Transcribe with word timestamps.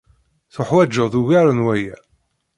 tuḥwaǧeḍ 0.53 1.13
ugar 1.19 1.47
n 1.57 1.59
waya. 1.65 1.97